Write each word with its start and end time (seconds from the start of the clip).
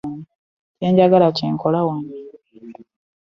Kye 0.77 0.89
njagala 0.91 1.27
kye 1.37 1.47
nkola 1.53 1.79
wano. 1.87 2.13